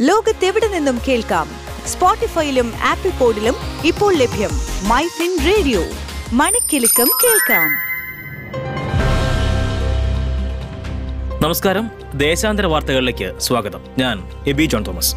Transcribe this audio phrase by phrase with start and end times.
[0.00, 1.48] ലോകത്തെവിടെ നിന്നും കേൾക്കാം?
[1.86, 3.54] സ്പോട്ടിഫൈയിലും ആപ്പിൾ പോഡിലും
[3.84, 4.50] ഇപ്പോൾ ലഭ്യം
[4.88, 5.80] മൈ ഫിൻ റേഡിയോ.
[6.32, 7.70] മണിക്കെലക്കം കേൾക്കാം.
[11.42, 11.90] നമസ്കാരം.
[12.14, 13.80] ദേശാന്തര വാർത്തകളിലേക്ക് സ്വാഗതം.
[13.98, 15.16] ഞാൻ Aby John Thomas.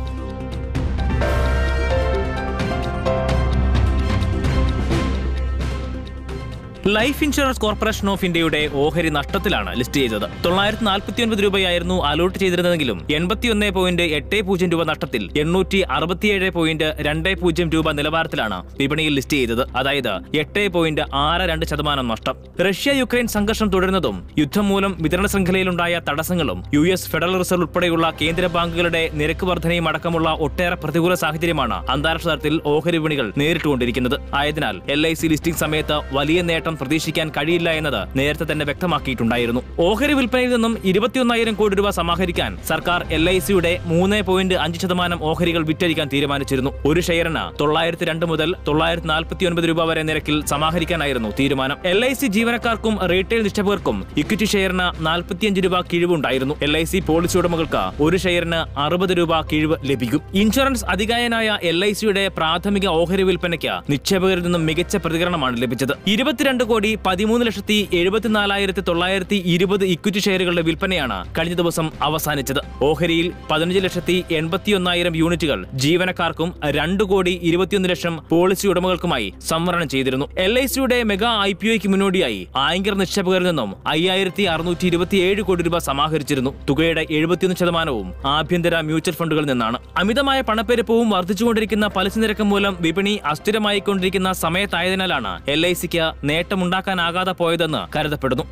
[6.88, 10.24] Life insurance corporation of ഇന്ത്യയുടെ ഓഹരി നഷ്ടത്തിലാണ് ലിസ്റ്റ് ചെയ്തത്.
[10.46, 16.88] തൊള്ളായിരത്തി നാൽപ്പത്തി ഒൻപത് രൂപയായിരുന്നു അലോട്ട് ചെയ്തിരുന്നതെങ്കിലും എൺപത്തിയൊന്ന് പോയിന്റ് എട്ട് പൂജ്യം രൂപ നഷ്ടത്തിൽ എണ്ണൂറ്റി അറുപത്തിയേഴ് പോയിന്റ്
[17.08, 19.64] രണ്ട് പൂജ്യം രൂപ നിലവാരത്തിലാണ് വിപണിയിൽ ലിസ്റ്റ് ചെയ്തത്.
[19.76, 22.36] അതായത് എട്ട് പോയിന്റ് ആറ് രണ്ട് ശതമാനം നഷ്ടം.
[22.68, 28.46] റഷ്യ യുക്രൈൻ സംഘർഷം തുടരുന്നതും യുദ്ധം മൂലം വിതരണ ശൃംഖലയിലുണ്ടായ തടസ്സങ്ങളും യു എസ് ഫെഡറൽ റിസർവ് ഉൾപ്പെടെയുള്ള കേന്ദ്ര
[28.58, 34.18] ബാങ്കുകളുടെ നിരക്ക് വർധനയും അടക്കമുള്ള ഒട്ടേറെ പ്രതികൂല സാഹചര്യമാണ് അന്താരാഷ്ട്ര തലത്തിൽ ഓഹരി വിപണികൾ നേരിട്ടുകൊണ്ടിരിക്കുന്നത്.
[34.34, 39.62] ആയതിനാൽ എൽ ഐ സി ലിസ്റ്റിംഗ് സമയത്ത് വലിയ നേട്ടം പ്രതീക്ഷിക്കാൻ കഴിയില്ല എന്നത് നേരത്തെ തന്നെ വ്യക്തമാക്കിയിട്ടുണ്ടായിരുന്നു.
[39.88, 45.20] ഓഹരി വിൽപ്പനയിൽ നിന്നും ഇരുപത്തിയൊന്നായിരം കോടി രൂപ സമാഹരിക്കാൻ സർക്കാർ എൽ ഐ സിയുടെ മൂന്ന് പോയിന്റ് അഞ്ച് ശതമാനം
[45.30, 46.72] ഓഹരികൾ വിറ്റഴിക്കാൻ തീരുമാനിച്ചിരുന്നു.
[46.86, 51.78] ഒരു ഷെയറിന് തൊള്ളായിരത്തി രണ്ട് മുതൽ തൊള്ളായിരത്തി നാൽപ്പത്തി ഒൻപത് രൂപ വരെ നിരക്കിൽ സമാഹരിക്കാനായിരുന്നു തീരുമാനം.
[51.92, 56.56] എൽ ഐ സി ജീവനക്കാർക്കും റീറ്റെയിൽ നിക്ഷേപകർക്കും ഇക്വിറ്റി ഷെയറിന് നാൽപ്പത്തിയഞ്ച് രൂപ കിഴിവുണ്ടായിരുന്നു.
[56.68, 60.22] എൽ ഐ സി പോളിസി ഉടമകൾക്ക് ഒരു ഷെയറിന് അറുപത് രൂപ കിഴിവ് ലഭിക്കും.
[60.42, 65.94] ഇൻഷുറൻസ് അധികായനായ എൽ ഐ സിയുടെ പ്രാഥമിക ഓഹരി വിൽപ്പനയ്ക്ക് നിക്ഷേപകരിൽ നിന്നും മികച്ച പ്രതികരണമാണ് ലഭിച്ചത്.
[66.08, 72.60] ഇരുപത്തിരണ്ട് കോടി പതിമൂന്ന് ലക്ഷത്തി എഴുപത്തിനാലായിരത്തി തൊള്ളായിരത്തി ഇരുപത് ഇക്വിറ്റി ഷെയറുകളുടെ വിൽപ്പനയാണ് കഴിഞ്ഞ ദിവസം അവസാനിച്ചത്.
[72.84, 80.28] ഓഹരിയിൽ പതിനഞ്ച് ലക്ഷത്തി എൺപത്തിയൊന്നായിരം യൂണിറ്റുകൾ ജീവനക്കാർക്കും രണ്ട് കോടി ഇരുപത്തിയൊന്ന് ലക്ഷം പോളിസി ഉടമകൾക്കുമായി സംവരണം ചെയ്തിരുന്നു.
[80.38, 85.64] എൽ ഐ സിയുടെ മെഗാ ഐ പി ഒയ്ക്ക് മുന്നോടിയായി ആയങ്കർ നിക്ഷേപകരിൽ നിന്നും അയ്യായിരത്തി അറുന്നൂറ്റി ഇരുപത്തിയേഴ് കോടി
[85.64, 86.54] രൂപ സമാഹരിച്ചിരുന്നു.
[86.70, 89.80] തുകയുടെ എഴുപത്തിയൊന്ന് ശതമാനവും ആഭ്യന്തര മ്യൂച്വൽ ഫണ്ടുകളിൽ നിന്നാണ്.
[89.98, 96.06] അമിതമായ പണപ്പെരുപ്പവും വർദ്ധിച്ചുകൊണ്ടിരിക്കുന്ന പലിശ നിരക്കും മൂലം വിപണി അസ്ഥിരമായിക്കൊണ്ടിരിക്കുന്ന സമയത്തായതിനാലാണ് എൽ ഐ സിക്ക്
[96.52, 98.44] നേട്ടമുണ്ടാക്കാനാകാതെ പോയതെന്ന് കരുതപ്പെടുന്നു.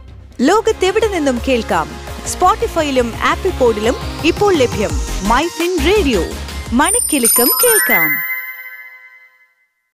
[0.41, 1.87] ലോകത്തെവിടെ നിന്നും കേൾക്കാം.
[2.25, 4.89] സ്പോട്ടിഫൈയിലും ആപ്പിൾ പോഡിലും ഇപ്പോൾ ലഭ്യം
[5.27, 6.21] മൈ ഫിൻ റേഡിയോ.
[6.73, 8.28] മണിക്കെലക്കം കേൾക്കാം.